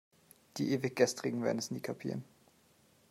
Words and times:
Die 0.57 0.73
Ewiggestrigen 0.73 1.43
werden 1.43 1.59
es 1.59 1.69
nie 1.69 1.79
kapieren. 1.79 2.23